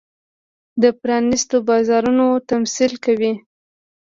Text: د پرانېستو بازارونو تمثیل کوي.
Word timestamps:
د 0.81 0.83
پرانېستو 1.01 1.55
بازارونو 1.69 2.25
تمثیل 2.49 2.93
کوي. 3.05 3.33